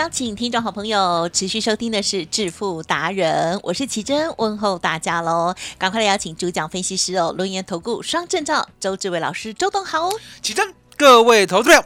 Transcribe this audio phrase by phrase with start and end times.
[0.00, 5.54] 邀请听众好朋友持续收听的是致富达人，我是奇珍，问候大家喽！
[5.76, 10.12] 赶快来邀请主讲分析师哦，轮研投顾双证照周志伟老师，周董好哦。
[10.40, 11.84] 起真，各位投资者，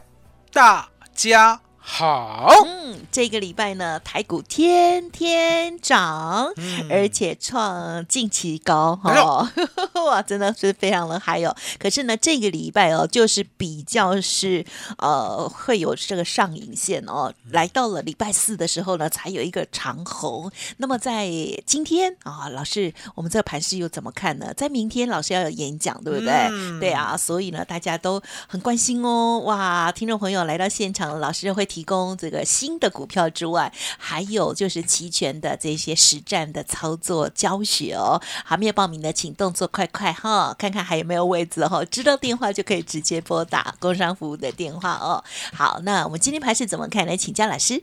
[0.53, 2.49] 大家好。
[2.67, 9.47] 嗯，这个礼拜呢，台股天天涨，嗯而且创近期高哈、
[10.07, 11.55] 哇，真的是非常的嗨哦。
[11.79, 14.65] 可是呢，这个礼拜哦，就是比较是
[14.97, 20.51] 呃会有这个上影线哦，来到了礼拜四的时候呢，才有一个长红。
[20.79, 21.29] 那么在
[21.67, 24.53] 今天啊，老师，我们这个盘势又怎么看呢？
[24.57, 26.33] 在明天老师要有演讲，对不对？
[26.51, 29.41] 嗯对啊，所以呢，大家都很关心哦。
[29.41, 38.23] 哇，听众朋友来到现场，老师会提供这个新的股票之外，还有就是齐全的这些实战的操作教学哦。
[38.45, 41.85] 还没有报名的，请动作快快哈，看看还有没有位置哈。
[41.87, 45.25] 知道电话就可以直接拨打工商服务的电话哦。
[45.53, 47.05] 好，那我们今天盘是怎么看？
[47.05, 47.83] 来请教老师。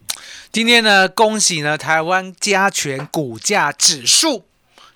[0.53, 4.45] 今天呢，恭喜呢台湾加权股价指数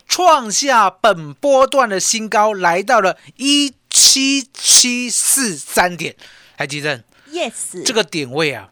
[0.08, 6.16] 创下本波段的新高，来到了一七七四三点。
[6.56, 8.70] 还记得 Yes，这个点位啊，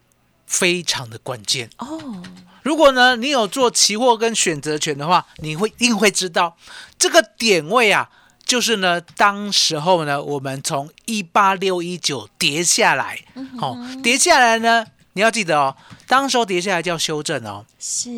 [0.53, 1.67] 非常的关键。
[1.79, 2.23] 哦，
[2.61, 6.55] 如果呢你有做期货跟选择权的话，你会一定会知道
[6.99, 8.07] 这个点位啊，
[8.45, 13.19] 就是呢当时候呢我们从一八六一九跌下来，
[13.59, 15.75] 好、跌下来呢，你要记得哦，
[16.07, 18.09] 当时候跌下来叫修正哦，是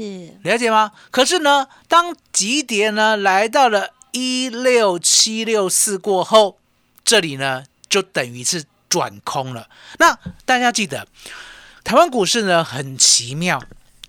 [0.44, 0.92] 了解吗？
[1.09, 6.58] 可是呢，当急跌呢来到了一六七六四过后，
[7.06, 9.70] 这里呢就等于是转空了。
[10.00, 11.08] 那大家记得，
[11.85, 13.62] 台湾股市呢很奇妙，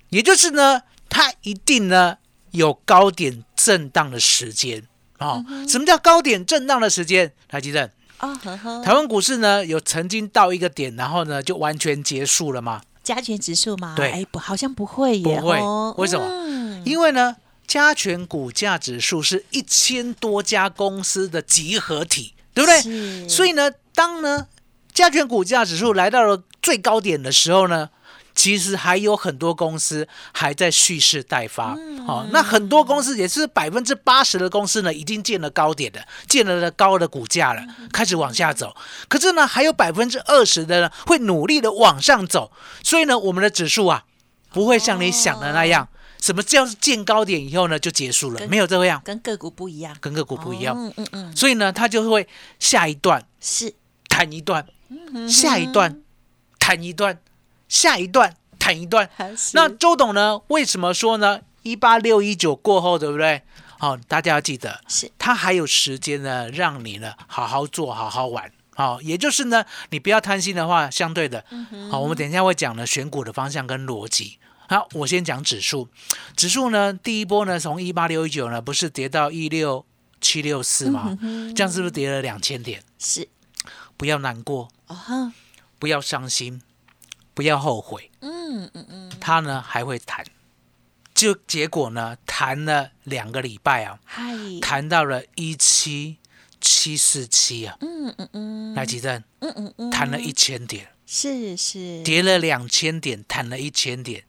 [0.08, 2.16] 也就是呢它一定呢
[2.52, 4.82] 有高点震荡的时间
[5.18, 5.44] 哦。
[5.68, 7.34] 什么叫高点震荡的时间？
[7.46, 12.80] 台积电，哦，呵呵，台湾股市呢有曾经到一个点，然后呢就完全结束了吗？
[13.02, 13.92] 加权指数吗？
[13.94, 23.28] 对哎，不，好像不会耶，不会哦为什么嗯因为呢，加权股价指数是一千多家公司的集合体，对不对？
[23.28, 24.48] 所以呢，当呢
[24.94, 27.88] 加权股价指数来到了最高点的时候呢，
[28.34, 31.76] 其实还有很多公司还在蓄势待发。
[31.78, 38.74] 嗯哦，那很多公司也是百分之八十的公司呢，已经见了高点的，见了的高的股价了，嗯开始往下走。
[39.06, 42.50] 可是呢，还有百分之二十的呢，会努力的往上走。
[42.82, 44.02] 所以呢，我们的指数啊，
[44.50, 45.88] 不会像你想的那样，
[46.20, 50.74] 什么叫见高点以后呢就结束了，没有这样，跟个股不一样，跟个股不一样。
[50.76, 52.26] 嗯嗯嗯，所以呢，它就会
[52.58, 53.72] 下一段是
[54.08, 54.66] 弹一段，
[55.14, 56.02] 嗯下一段
[56.66, 57.16] 弹一段，
[57.68, 59.08] 下一段弹一段。
[59.52, 60.40] 那周董呢？
[60.48, 61.40] 为什么说呢？
[61.62, 63.42] 一八六一九过后，对不对？
[63.78, 68.50] 好、大家要记得，是他还有时间呢，让你呢好好做，好好玩。
[68.74, 71.44] 好、也就是呢，你不要贪心的话，相对的，
[71.88, 74.40] 好、我们等一下会讲呢选股的方向跟逻辑。
[74.68, 75.88] 好，我先讲指数，
[76.34, 79.86] 指数呢，第一波呢，从一八六一九呢，不是跌到一六
[80.20, 81.16] 七六四吗？
[81.54, 82.82] 这样是不是跌了两千点？
[82.98, 83.28] 是
[83.96, 84.68] 不要难过，
[85.78, 86.62] 不要伤心，
[87.34, 90.24] 不要后悔，嗯嗯嗯，他呢还会弹。
[91.14, 94.22] 就结果呢，谈了两个礼拜啊，嗨，
[94.60, 96.18] 弹到了一七
[96.60, 104.24] 七四七啊，嗯嗯嗯，来吉正嗯嗯嗯，弹了一千点，是是，跌了两千点，弹了一千点，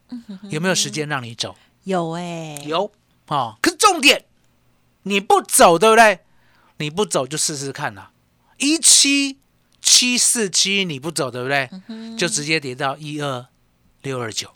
[0.50, 1.58] 有没有时间让你走？
[1.84, 2.90] 有哎，有
[3.28, 4.24] 哦，可是重点
[5.04, 6.20] 你不走，对不对？
[6.78, 8.12] 你不走就试试看啦、
[8.60, 9.40] 一七
[9.90, 11.70] 七四七你不走，对不对？
[12.18, 13.48] 就直接跌到一二
[14.02, 14.54] 六二九。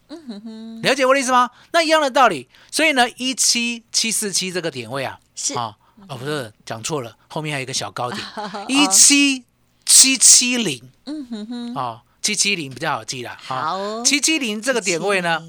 [0.84, 1.50] 了解我的意思吗？
[1.72, 2.50] 那一样的道理。
[2.70, 5.78] 所以呢，一七七四七这个点位啊，是啊
[6.10, 8.22] 哦不是讲错了，后面还有一个小高点，
[8.68, 9.46] 一七
[9.86, 13.38] 七七零嗯哼哼，哦，七七零比较好记啦。
[13.42, 15.42] 好七七零这个点位呢，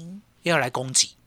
[0.43, 1.17] 要来攻击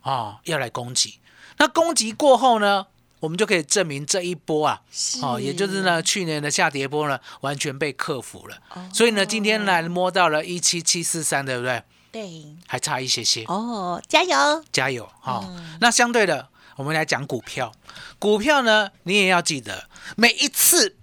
[0.00, 1.20] 啊、要来攻击。
[1.58, 2.86] 那攻击过后呢，
[3.24, 4.78] 我们就可以证明这一波啊，
[5.22, 8.56] 哦，也就是呢，去年的下跌波呢，完全被克服了。
[8.74, 8.86] 哦。
[8.92, 11.82] 所以呢，今天来摸到了一七七四三，对不对？
[12.12, 15.78] 对，还差一些些，哦，加油，加油哈、哦嗯。
[15.80, 17.72] 那相对的，我们来讲股票。
[18.18, 20.94] 股票呢，你也要记得，每一次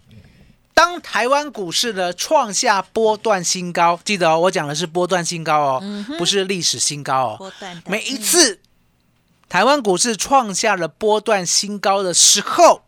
[0.75, 7.35] 当台湾股市呢创下波段新高，记得哦，我讲的是波段新高哦，不是历史新高哦。
[7.39, 8.59] 波段每一次
[9.51, 12.83] 台湾股市创下了波段新高的时候，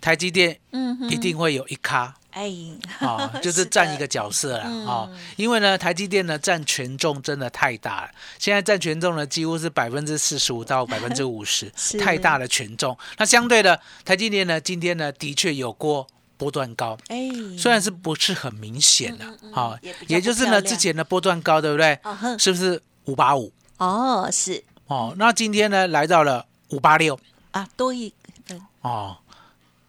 [0.00, 2.14] 台积电嗯一定会有一咖。
[2.30, 2.52] 哎，
[3.00, 5.18] 啊、 就是占一个角色了啊、嗯。
[5.34, 12.96] 因为呢，台积电呢占权重真的太大了，现在占权重呢几乎是百分之四十五到百分之五十， 太大的权重。
[13.18, 17.28] 那相对的，台积电呢今天呢的确有过波段高，哎，
[17.58, 21.98] 虽然是不是很明显的嗯嗯嗯啊也就是呢之前的波段高，对不对？
[22.38, 23.52] 是不是五八五？
[23.78, 27.18] 哦是哦，那今天呢来到了五八六
[27.50, 28.12] 啊，多一
[28.46, 29.18] 分哦，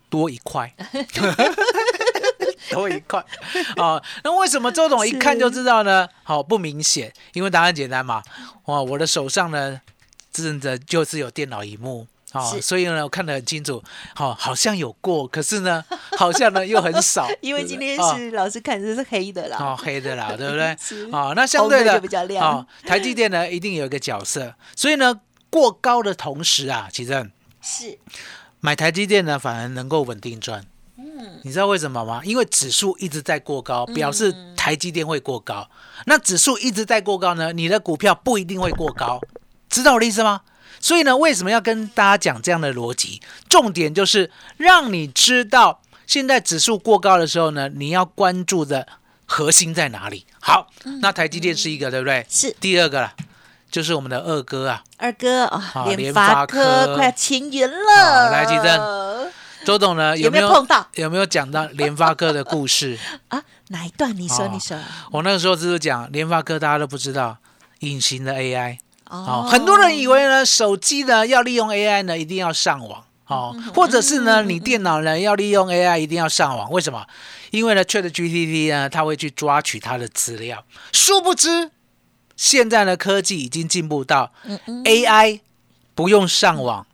[0.10, 0.74] 多一块，
[2.72, 3.24] 多一块
[3.76, 4.02] 哦。
[4.24, 6.08] 那为什么周董一看就知道呢？
[6.24, 8.24] 好、不明显，因为答案简单嘛。
[8.66, 9.82] 哇，我的手上呢，
[10.32, 12.08] 真的就是有电脑荧幕。
[12.38, 13.84] 哦，所以呢，我看得很清楚，
[14.16, 15.84] 好、好像有过，可是呢，
[16.18, 21.10] 好像呢又很少， 因为今天哦是老师看的是黑的啦，哦，黑的啦， 对不对是？
[21.12, 25.20] 哦，那相对的比较亮哦，台积电呢一定有一个角色，所以呢，
[25.50, 27.30] 过高的同时啊，其实
[27.62, 27.98] 是
[28.60, 30.64] 买台积电呢反而能够稳定赚。
[31.00, 32.22] 嗯，你知道为什么吗？
[32.24, 35.70] 因为指数一直在过高，表示台积电会过高。
[36.06, 39.22] 那指数一直在过高呢，你的股票不一定会过高，
[39.70, 40.42] 知道我的意思吗？
[40.80, 43.22] 所以呢，为什么要跟大家讲这样的逻辑？
[43.50, 48.88] 重点就是让你知道，现在指数过高的时候呢，你要关注的
[49.26, 50.26] 核心在哪里。
[50.40, 50.68] 好，
[51.02, 52.26] 那台积电是一个，对不对？
[52.30, 53.14] 是第二个了，
[53.70, 59.32] 就是我们的二哥啊，二哥啊，好联联发发科科快要千元了，好来吉正
[59.66, 62.98] 周董呢有没没有有碰到有没有讲到联发科的故事？
[63.28, 63.44] 啊？
[63.70, 64.16] 哪一段？
[64.16, 64.78] 你说，哦你说
[65.12, 67.36] 我那个时候只是讲联发科，大家都不知道
[67.80, 68.78] 隐形的 AI
[69.10, 77.06] 哦哦，很多人以为呢手机呢要利用 AI 呢一定要上网哦，或者是呢你电脑呢要利用 AI 一定要上网，为什么？
[77.52, 81.72] 因为呢 Chat GPT 呢它会去抓取它的资料，殊不知
[82.36, 84.32] 现在呢科技已经进步到
[84.86, 85.42] AI
[85.96, 86.86] 不用上网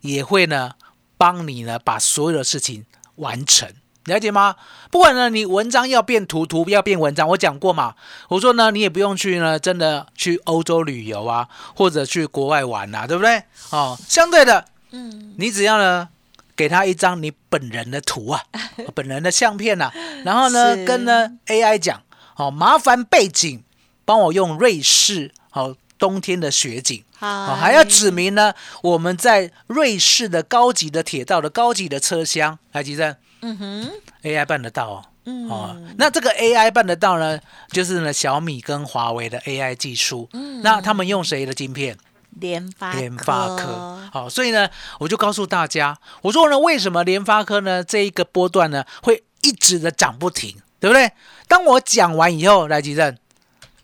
[0.00, 0.72] 也会呢
[1.16, 2.86] 帮你呢把所有的事情
[3.16, 3.68] 完成。
[4.06, 4.56] 了解吗？
[4.90, 7.94] 不管呢，你文章要变图，图要变文章，我讲过嘛。
[8.28, 13.42] 我说呢，你也不用去呢，真的去欧洲旅游啊，或者去国外玩啊，对不对？
[13.70, 16.08] 哦，相对的，嗯，你只要呢
[16.56, 18.42] 给他一张你本人的图啊，
[18.94, 19.92] 本人的相片啊，
[20.24, 22.02] 然后呢跟呢 AI 讲，
[22.36, 23.62] 哦，麻烦背景
[24.04, 27.04] 帮我用瑞士哦冬天的雪景。
[27.20, 28.52] 哦，好，还要指明呢，
[28.82, 33.90] 我们在瑞士的高级的铁道的高级的车厢，来，吉正嗯哼
[34.24, 35.04] ，，AI 办得到哦。
[35.26, 37.38] 嗯，哦，那这个 AI 办得到呢，
[37.70, 40.28] 就是呢小米跟华为的 AI 技术。
[40.32, 41.96] 嗯那他们用谁的晶片？
[42.40, 44.00] 联发联发科。
[44.12, 44.68] 好、所以呢，
[44.98, 51.12] 我就告诉大家，我说呢，为什么联发科呢这一个波段呢会一直的涨不停，对不对？
[51.46, 53.16] 当我讲完以后，来吉正，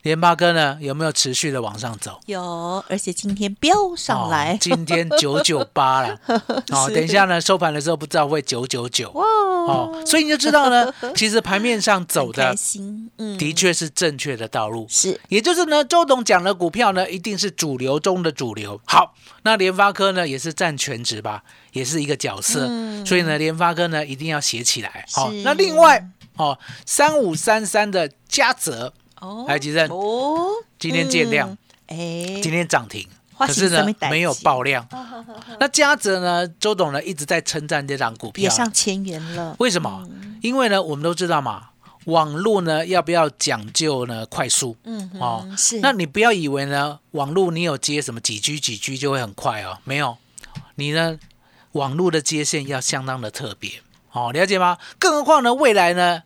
[0.09, 2.19] 联发科呢有没有持续的往上走？
[2.25, 4.55] 有，而且今天飙上来。
[4.55, 6.19] 哦，今天九九八了，
[6.73, 12.55] 哦，等一下呢收盘的时候不知道会九九九，哦，所以你就知道呢， 其实盘面上走的
[13.37, 14.87] 的确是正确的道路。
[14.89, 15.21] 是。
[15.27, 18.81] 也就是呢，周董讲的股票呢，一定是主流中的主流。
[18.85, 21.43] 好，那联发科呢也是占全值吧，
[21.73, 23.05] 也是一个角色，嗯。
[23.05, 25.05] 所以呢，联发科呢一定要写起来。
[25.11, 26.03] 好是，那另外
[26.37, 30.47] 哦，三五三三的嘉泽哦，来吉正哦，
[30.77, 31.49] 今天见量，
[31.87, 33.07] 嗯，哎，今天涨停，
[33.37, 34.87] 可是呢没有爆量。
[35.59, 40.07] 那嘉泽呢，周董呢一直在称赞这档股票，也上千元了，为什么？
[40.41, 41.69] 因为呢，我们都知道嘛，
[42.05, 44.75] 网络呢要不要讲究呢快速？
[44.83, 50.17] 嗯，哦是，那你不要以为呢，网络你有接什么几 G 几 G 就会很快哦，没有，
[50.75, 51.19] 你呢，
[51.73, 53.81] 网络的接线要相当的特别，
[54.13, 54.77] 哦，了解吗？
[54.97, 56.23] 更何况呢，未来呢，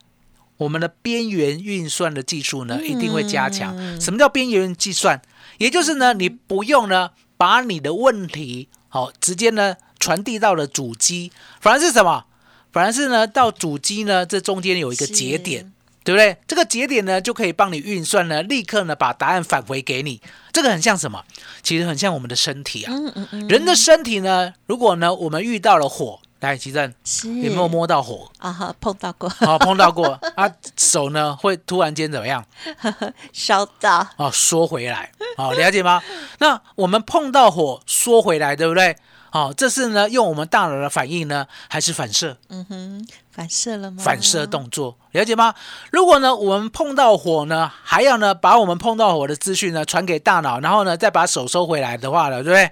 [0.64, 3.76] 我们的边缘运算的技术呢，一定会加强。
[3.76, 5.20] 嗯什么叫边缘计算？
[5.58, 11.30] 也就是呢，你不用呢，把你的问题好、直接呢传递到了主机，
[11.60, 12.24] 反而是什么？
[12.72, 15.70] 反而是呢，到主机呢，这中间有一个节点，
[16.02, 16.36] 对不对？
[16.48, 20.20] 这个节点呢，就可以帮你运算呢，立刻呢把答案返回给你。
[20.52, 21.24] 这个很像什么？
[21.62, 22.92] 其实很像我们的身体啊。
[22.92, 28.30] 嗯嗯嗯，人的身体呢，如果呢我们遇到了火，来，奇正是有没有摸到火？
[28.38, 28.52] 啊？
[28.52, 32.44] 哈，碰到过，哦，碰到过 啊，手呢会突然间怎么样？
[33.32, 36.02] 烧到，哦，缩回来，哦，了解吗？
[36.38, 38.96] 那我们碰到火缩回来，对不对？
[39.30, 42.36] 好、这是呢用我们大脑的反应呢，还是反射？
[42.50, 44.00] 嗯哼，反射了吗？
[44.00, 45.52] 反射动作，了解吗？
[45.90, 52.70] 如果呢，我们碰到火呢，还要呢把我们碰到火的资讯呢传给大脑，然后呢再把手收回来的话呢，对不对？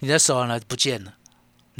[0.00, 1.12] 你的手呢不见了，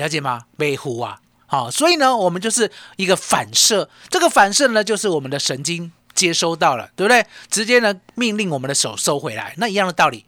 [0.00, 0.47] 了解吗？
[0.57, 7.25] 被糊啊，好、所以呢，我们就是一个反射，这个反射呢就是我们的神经接收到了，对不对？
[7.50, 10.25] 直接呢命令我们的手收回来，那一样的道理，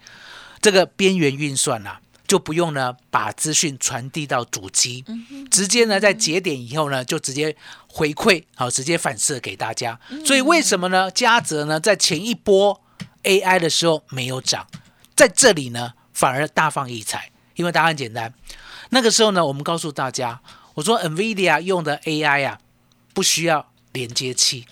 [0.61, 2.01] 这个边缘运算啊。
[2.25, 5.05] 就不用呢，把资讯传递到主机，
[5.51, 7.55] 直接呢在节点以后呢，就直接
[7.87, 10.01] 回馈，好，直接反射给大家。
[10.25, 11.11] 所以为什么呢？
[11.11, 12.81] 嘉泽呢在前一波
[13.25, 14.67] AI 的时候没有涨，
[15.15, 18.33] 在这里呢反而大放异彩，因为答案很简单。
[18.93, 20.41] 那个时候呢，我们告诉大家，
[20.75, 22.59] 我说 NVIDIA 用的 AI 啊，
[23.13, 24.67] 不需要连接器。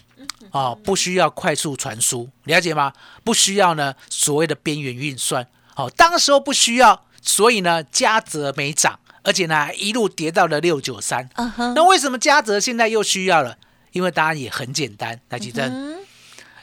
[0.53, 2.93] 哦，不需要快速传输，了解吗？
[3.23, 5.47] 不需要呢所谓的边缘运算。
[5.75, 11.29] 好、当时候不需要，所以呢嘉泽没涨，而且呢一路跌到了六九三。
[11.75, 13.57] 那为什么嘉泽现在又需要了？
[13.93, 15.99] 因为答案也很简单，来吉珍、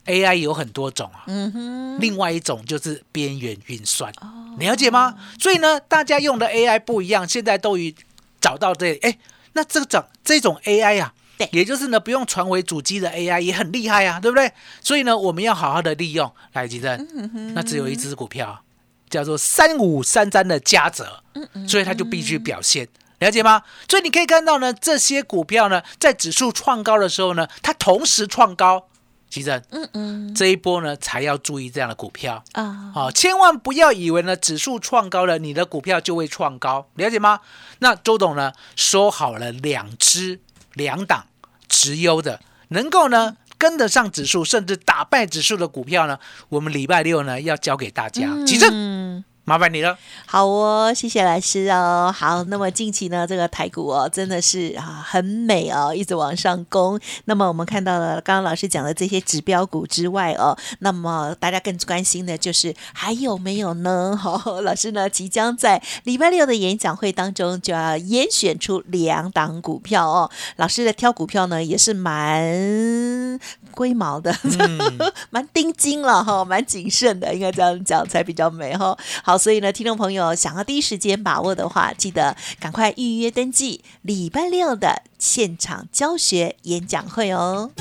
[0.08, 4.12] AI 有很多种啊，嗯哼，另外一种就是边缘运算，
[4.58, 5.16] 了解吗？
[5.40, 7.94] 所以呢，大家用的 AI 不一样，现在都已
[8.42, 9.18] 找到这里，哎，
[9.54, 14.52] 那这个种这种 AI 啊、对也就是呢不用传回主机的 AI 也很厉害啊，对不对？
[14.82, 16.32] 所以呢，我们要好好的利用。
[16.54, 18.64] 来，吉珍，那只有一只股票
[19.10, 21.22] 叫做三五三三的嘉泽，
[21.68, 22.88] 所以它就必须表现。
[23.20, 23.64] 了解吗？
[23.90, 28.88] 所以你可以看到呢，这些股票呢，在指数创高的时候呢，它同时创高。
[29.30, 32.44] 其实，嗯嗯这一波呢，才要注意这样的股票。
[32.54, 37.42] 啊，好、千万不要以为呢指数创高了，你的股票就会创高，了解吗？
[37.80, 40.40] 那周董呢收好了两只
[40.74, 41.28] 两档
[41.68, 46.20] 直优的，能够呢跟得上指数，甚至打败指数的股票呢，
[46.50, 48.30] 我们礼拜六呢要交给大家。
[48.46, 49.24] 其正，嗯。
[49.48, 49.98] 麻烦你了。
[50.26, 52.14] 好哦，谢谢老师哦。
[52.14, 57.00] 好，那么近期呢，这个台股哦，真的是啊很美哦，一直往上攻。
[57.26, 64.20] 那么我们看到了刚刚老师讲的这些指标股之外哦，那么大家更关心的就是还有没有呢？
[64.22, 70.30] 好、 老师呢即将在礼拜六的演讲会当中就要严选出两档股票哦。
[70.58, 73.40] 老师的挑股票呢也是蛮
[73.72, 74.78] 龟毛的，嗯
[75.32, 78.98] 蛮盯紧了哈，蛮谨慎的，应该这样讲才比较美哈。
[79.24, 87.72] 好，所以呢，听众朋友想要第一时间把握的话，记得赶快预约登记礼拜六的现场教学演讲会哦。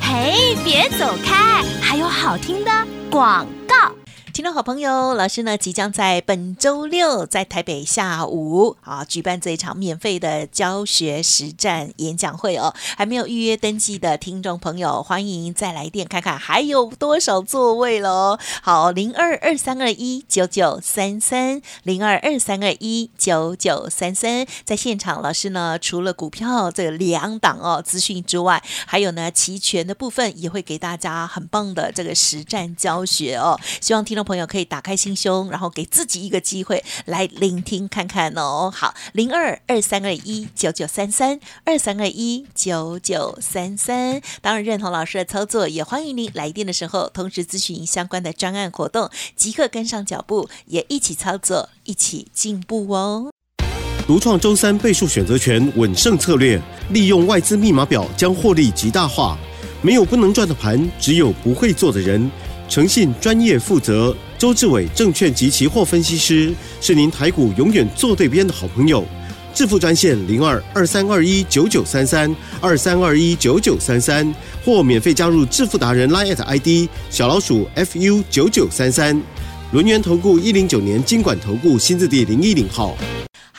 [0.00, 2.70] 嘿，别走开，还有好听的
[3.10, 3.99] 广告。
[4.32, 12.72] 听众好朋友，老师呢即将在本周六在台北下午啊举办这一场免费的教学实战演讲会哦。
[12.96, 18.38] 还没有预约登记的听众朋友，欢迎再来电看看还有多少座位喽。
[18.62, 33.58] 好，零二二三二一九九三三，零二二三二一九九三三，在现场老师呢除了股票这两档哦资讯之外，还有呢期权的部分也会给大家很棒的这个实战教学哦。
[33.80, 38.70] 希望听众朋友可以打开心胸，然后给自己一个机会来聆听看看哦。
[38.74, 44.20] 好，零二二三二一九九三三二三二一九九三三。
[44.40, 53.30] 当然认同老师的操作，也欢迎您来电的时候同时咨询相关的专案活动，即刻跟上脚步，也一起操作，一起进步哦。
[54.06, 59.38] 独创周三倍数选择权稳胜策略，利用外资密码表将获利极大化。
[59.82, 62.30] 没有不能赚的盘，只有不会做的人。
[62.70, 69.04] 诚信、专业、负责，周志伟证券及期货分析师是您台股永远做对边的好朋友。
[69.52, 74.32] 致富专线零二二三二一九九三三二三二一九九三三，
[74.64, 79.20] 或免费加入致富达人 Line ID 小老鼠 fu 九九三三。
[79.72, 82.96] 轮源投顾一零九年经管投顾新字第零一零号。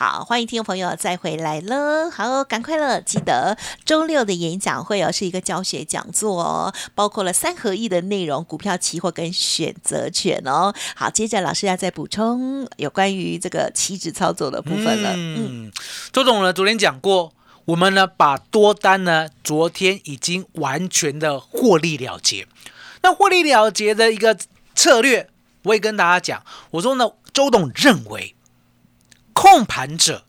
[0.02, 2.10] 好，欢迎听众朋友再回来了。
[2.10, 3.56] 好，赶快了，记得
[3.86, 10.74] 周六的演讲会哦，是一个教学讲座哦，包括了三合一的内容，股票、期货跟选择权哦。
[10.96, 15.12] 好，接着老师要再补充有关于这个期指操作的部分了。
[15.14, 15.72] 嗯，嗯，
[16.12, 17.32] 周董呢昨天讲过，
[17.66, 22.48] 我们呢把多单呢昨天已经完全的获利了结。
[23.04, 24.36] 那获利了结的一个
[24.74, 25.30] 策略，
[25.66, 28.34] 我也跟大家讲，我说呢，周董认为
[29.42, 30.26] 控盘者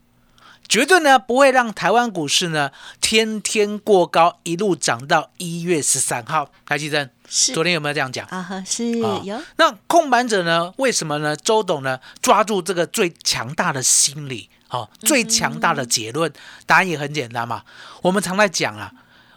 [0.67, 6.49] 绝对呢不会让台湾股市呢天天过高，一路涨到一月十三号。
[6.65, 8.25] 台积电是昨天有没有这样讲？
[8.27, 10.73] 啊哈，是啊有那控盘者呢？
[10.77, 11.35] 为什么呢？
[11.35, 16.33] 周董呢抓住这个最强大的心理，哦、最强大的结论，
[16.65, 17.61] 答案也很简单嘛。
[18.01, 18.91] 我们常在讲啊，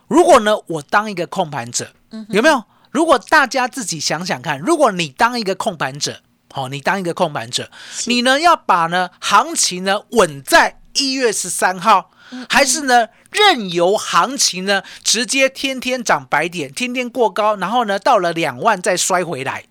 [0.09, 1.93] 如果呢我当一个控盘者，
[2.31, 2.65] 有没有？
[2.93, 6.23] 如果大家自己想想看，如果你当一个控盘者，
[6.57, 7.71] 好、你当一个控盘者，
[8.07, 12.11] 你呢要把呢行情呢稳在一月十三号，
[12.49, 19.65] 还是呢任由行情呢直接天天涨百点，天天过高，然后呢到了两万再摔回来？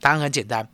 [0.00, 0.68] 答案很简单，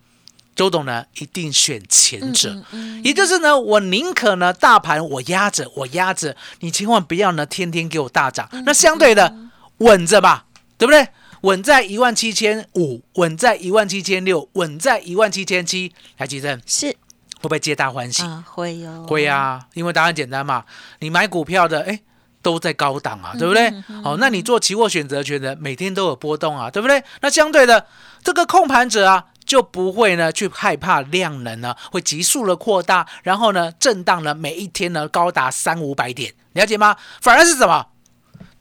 [0.54, 2.62] 周董呢一定选前者，
[3.02, 9.34] 也就是呢我宁可呢大盘我压着我压着，你千万不要呢天天给我大涨，那相对的
[9.78, 10.44] 稳着吧，
[10.76, 11.08] 对不对？
[11.44, 18.22] 稳在一万七千五，稳在一万七千六，稳在一万七千七，来吉正是会不会皆大欢喜？
[18.22, 20.64] 啊，会哟，会啊，因为答案简单嘛，
[21.00, 22.00] 你买股票的，哎，
[22.40, 23.70] 都在高档啊，对不对？
[24.02, 27.04] 好，那你做期货选择权的，每天都有波动啊，对不对？
[27.20, 27.86] 那相对的，
[28.22, 36.96] 这个控盘者啊，就不会呢去害怕量能呢会急速的扩大，然后呢震荡呢每一天呢高达三五百点，了解吗？
[37.20, 37.88] 反而是什么？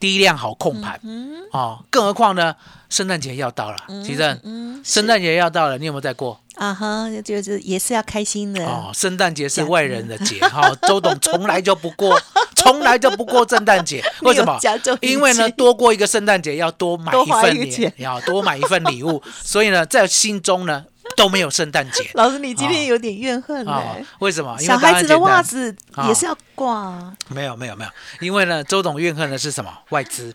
[0.04, 1.00] 低量好控盘。
[1.02, 2.54] 嗯哦，更何况呢，
[2.90, 6.38] 圣诞节要到了，其正，嗯，圣诞节要到了，你有没有在过？
[6.56, 8.62] 啊哈，就是也是要开心的。
[8.66, 12.20] 哦，圣诞节是外人的节哈，周董从来就不过，
[12.54, 14.58] 从来就不过圣诞节，为什么？
[15.00, 20.84] 因为呢，多过一个圣诞节要多买一份礼，要多买一份礼物，所以呢，在心中呢
[21.16, 22.10] 都没有圣诞节。
[22.14, 24.04] 老师，你今天有点怨恨哎？
[24.18, 24.58] 为什么？
[24.58, 25.74] 小孩子的袜子
[26.06, 27.14] 也是要挂。
[27.28, 27.90] 没有没有没有，
[28.20, 29.72] 因为呢，周董怨恨的是什么？
[29.90, 30.34] 外资。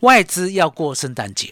[0.00, 1.50] 外资要过圣诞节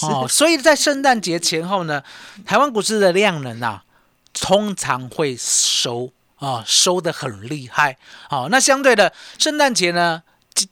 [0.00, 2.02] 哦，所以在圣诞节前后呢，
[2.44, 3.84] 台湾股市的量能啊，
[4.32, 7.96] 通常会收啊，收的很厉害。
[8.28, 10.24] 好，那相对的圣诞节呢，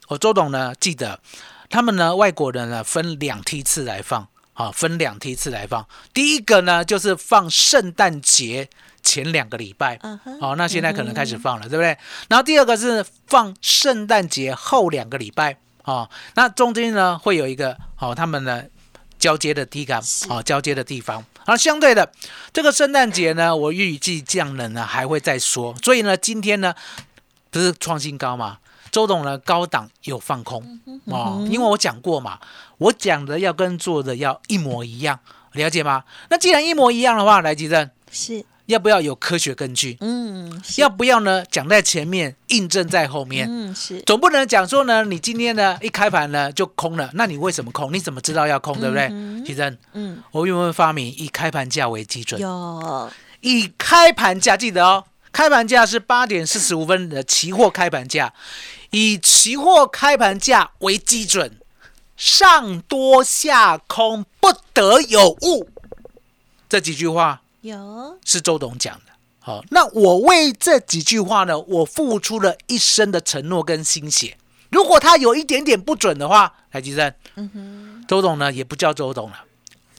[0.08, 1.20] 我周董呢记得，
[1.68, 4.26] 他们呢外国人呢分两梯次来放
[4.60, 5.86] 啊，分两梯次来放。
[6.12, 8.68] 第一个呢就是放圣诞节
[9.02, 9.98] 前两个礼拜，
[10.40, 11.96] 哦，那现在可能开始放了，对不对？
[12.28, 15.56] 然后第二个是放圣诞节后两个礼拜。
[15.84, 18.62] 哦，那中间呢会有一个哦，他们呢
[19.18, 21.24] 交接的地方，哦，交接的地方。
[21.46, 22.12] 而相对的，
[22.52, 25.74] 这个圣诞节呢，我预计降冷呢还会再说。
[25.82, 26.74] 所以呢，今天呢
[27.50, 28.58] 不是创新高嘛？
[28.90, 32.38] 周董呢高档有放空哦，因为我讲过嘛，
[32.78, 35.18] 我讲的要跟做的要一模一样，
[35.52, 36.04] 了解吗？
[36.28, 38.44] 那既然一模一样的话，来吉正是。
[38.66, 39.96] 要不要有科学根据？
[39.98, 41.44] 嗯，要不要呢？
[41.50, 43.44] 讲在前面，印证在后面。
[43.50, 44.00] 嗯，是。
[44.02, 47.92] 总不能讲说呢，你今天呢一开盘呢就空了，那你为什么空？
[47.92, 48.78] 你怎么知道要空？
[48.78, 49.08] 对不对？
[49.44, 52.40] 其实，嗯，我有没有发明以开盘价为基准？
[52.40, 53.10] 有。
[53.40, 58.32] 以开盘价记得哦，开盘价是八点四十五分的期货开盘价，
[58.90, 61.58] 以期货开盘价为基准，
[62.16, 65.68] 上多下空不得有误。
[66.68, 67.42] 这几句话。
[67.62, 74.38] 有是周董讲的，好，那我为这几句话呢，我付出了一生的承诺跟心血。
[74.70, 79.40] 如果他有一点点不准的话，来吉生，嗯哼，周董呢也不叫周董了，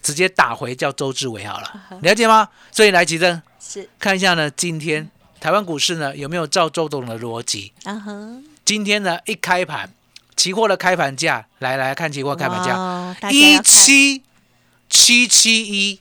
[0.02, 2.50] 直接打回叫周志伟好了，了解吗？
[2.72, 5.08] 所以来吉生是看一下呢，今天
[5.42, 7.74] 台湾股市呢有没有照周董的逻辑？
[7.84, 9.92] 啊哼，今天呢一开盘，
[10.36, 14.22] 期货的开盘价，来来看期货开盘价，一七
[14.88, 16.00] 七七一。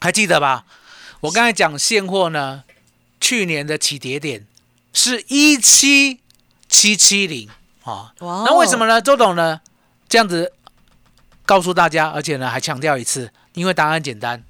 [0.00, 0.64] 还记得吧？
[1.20, 2.64] 我刚才讲现货呢，
[3.20, 4.44] 去年的起跌点
[4.92, 6.18] 是一七
[6.68, 7.48] 七七零
[7.84, 8.12] 啊。
[8.18, 9.00] 那为什么呢？
[9.00, 9.60] 周董呢
[10.08, 10.52] 这样子
[11.46, 14.42] 告诉大家，而且呢还强调一次，因为答案简单，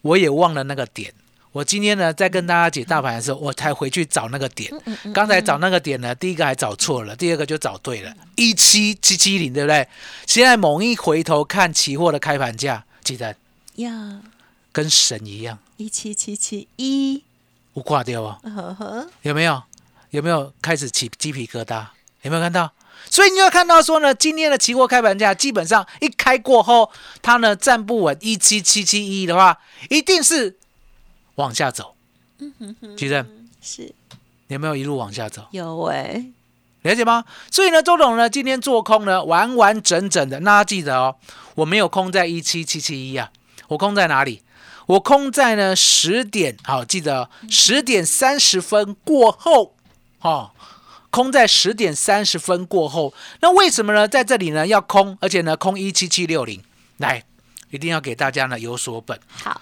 [0.00, 1.12] 我也忘了那个点。
[1.52, 4.72] 我今天呢在跟大家解大盘的时候，我才回去找那个点。
[5.12, 9.88] 刚才找那个点呢，第一个还找错了，第二个就找对了，一七七七零，对不对？
[10.26, 13.34] 现在猛一回头看期货的开盘价，记得
[13.76, 14.20] 呀。
[14.70, 17.24] 跟神一样，一七七七一，
[17.72, 18.38] 我挂掉啊！
[19.22, 19.60] 有没有？
[20.10, 21.86] 有没有开始起鸡皮疙瘩？
[22.22, 22.70] 有没有看到？
[23.10, 29.58] 所以你要看到说呢，今天的期货开盘价基本上一开过后，它呢站不稳一七七七一的话，
[29.88, 30.57] 一定是
[31.38, 31.94] 往下走。
[32.38, 33.26] 嗯哼哼，举证
[33.60, 33.92] 是
[34.46, 35.46] 有没有一路往下走？
[35.50, 36.24] 有哎，
[36.82, 37.24] 了解吗？
[37.50, 41.16] 所以呢，周董呢今天做空呢完完整整的，那记得哦，
[41.56, 43.32] 我没有空在一七七七一啊，
[43.68, 44.42] 我空在哪里？
[44.86, 49.74] 我空在呢十点，好记得十点三十分过后，
[50.20, 50.52] 哦，
[51.10, 53.12] 空在十点三十分过后。
[53.40, 54.08] 那为什么呢？
[54.08, 56.62] 在这里呢要空，而且呢空一七七六零，
[56.96, 57.22] 来，
[57.70, 59.18] 一定要给大家呢有所本。
[59.28, 59.60] 好，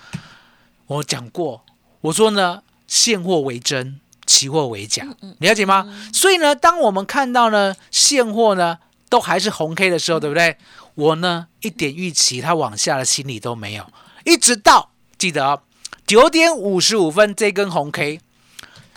[0.86, 1.64] 我讲过，
[2.00, 5.06] 我说呢现货为真，期货为假，
[5.38, 6.08] 了解吗？
[6.12, 10.56] 所以呢，当我们看到呢现货呢都还是红 K 的时候，对不对？
[10.94, 13.86] 我呢一点预期它往下的心理都没有，
[14.24, 14.92] 一直到。
[15.18, 15.62] 记得哦，
[16.06, 18.20] 九点五十五分这根红 K，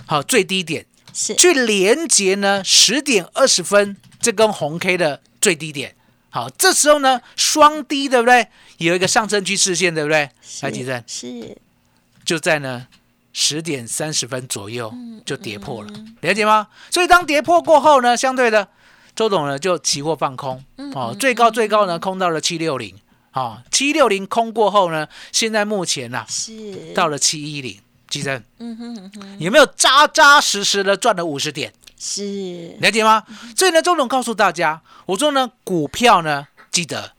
[0.06, 5.96] 好最低点是去连接呢十点二十分这根红 K 的最低点，
[6.30, 8.48] 好这时候呢双低对不对？
[8.78, 10.30] 有一个上升趋势线对不对？
[10.62, 11.58] 来，几阵是
[12.30, 12.86] 就在呢
[13.34, 14.94] 十点三十分左右
[15.26, 15.90] 就跌破了，
[16.22, 16.68] 了解吗？
[16.92, 18.68] 所以当跌破过后呢，相对的，
[19.16, 20.64] 周董呢就期货放空，
[20.94, 22.96] 哦，最高最高呢空到了七六零，
[23.34, 31.74] 哦，七六零空过后呢，现在目前呢、是到了七一零，基珍嗯哼嗯哼，有没有扎扎实实的赚了五十点？
[31.98, 33.24] 是了解吗？
[33.58, 37.14] 所以呢，周董告诉大家，我说呢，股票呢，记得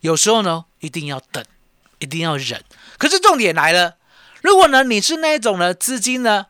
[0.00, 1.44] 有时候呢，一定要等，
[2.00, 2.64] 一定要忍。
[2.98, 3.94] 可是重点来了，
[4.46, 6.46] 如果呢，你是那一种呢，资金呢，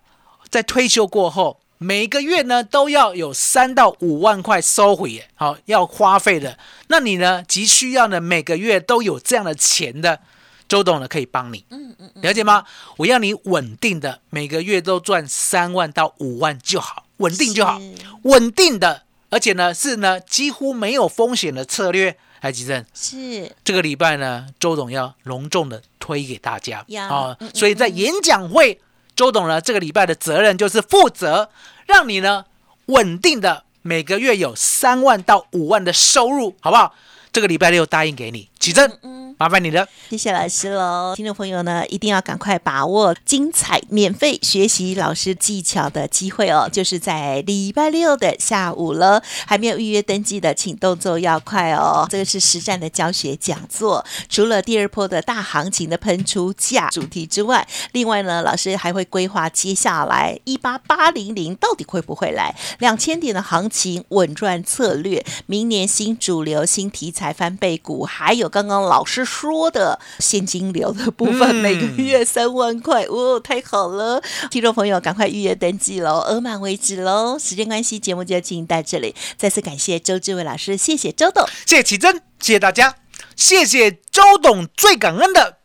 [0.50, 10.20] 在退休过后，每一个月呢都要有三到五万块收回，好、要花费的，那你呢，急需要呢，每个月都有这样的钱的，
[10.68, 11.64] 周董呢可以帮你。
[11.70, 12.66] 嗯嗯嗯，了解吗？
[12.98, 22.18] 我要你稳定的，每个月都赚三万到五万就好，稳定就好是，稳定的，而且呢是呢几乎没有风险的策略。
[22.46, 23.50] 海吉正，是。
[23.64, 26.84] 这个礼拜呢，周董要隆重的推给大家。
[26.88, 28.80] 呀哦嗯嗯所以在演讲会，
[29.16, 31.50] 周董呢这个礼拜的责任就是负责
[31.86, 32.44] 让你呢
[32.86, 36.94] 稳定的每个月有三万到五万的收入，好不好？
[37.32, 39.86] 这个礼拜六答应给你，启正，嗯，麻烦你了。
[40.08, 49.22] 谢谢老师喽，听众朋友呢，一定要赶快把握精彩免费学习老师技巧的机会哦，就是在礼拜六的下午了。
[49.46, 52.06] 还没有预约登记的，请动作要快哦。
[52.08, 74.22] 这个是实战的教学讲座，除了第二波的大行情的喷出价主题之外，另外呢，老师还会规划接下来一八八零零到底会不会来两千点的行情稳赚策略，明年新主流新题材翻倍股，还有刚刚老师说的现金流的部分，嗯每个月三万块，哦，太好了！
[74.50, 77.36] 听众朋友，赶快预约登记喽，额满为止喽。
[77.38, 81.44] 时间关系，节目就进行到这里，再次感谢周志伟老师，谢谢周董。
[81.66, 82.94] 谢谢奇珍，谢谢大家，
[83.34, 85.58] 谢谢周董，最感恩的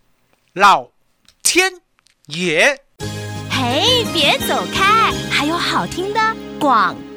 [0.53, 0.87] 老
[1.43, 1.73] 天
[2.27, 2.81] 爷。
[3.49, 6.19] 嘿，别走开，还有好听的
[6.59, 7.10] 广告。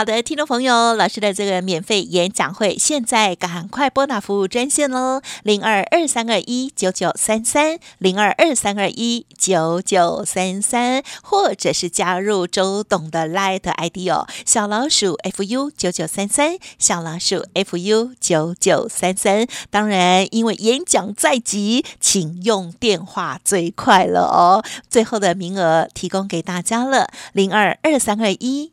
[0.00, 19.46] 好的，听众朋友，老师的这个免费演讲会，现在赶快拨打服务专线喽，零二二三二一九九三三，零二二三二一九九三三，或者是加入周董的 Light ID 哦，小老鼠 fu 九九三三，小老鼠 fu 九九三三。
[19.68, 24.64] 当然，因为演讲在即，请用电话最快了哦。
[24.88, 28.72] 最后的名额提供给大家了，零二二三二一。